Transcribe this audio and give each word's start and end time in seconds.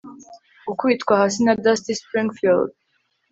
gukubitwa 0.67 1.13
hasi 1.21 1.39
na 1.45 1.53
dusty 1.63 1.91
springfield 2.01 2.69